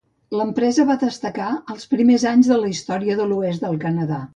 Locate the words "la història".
2.65-3.23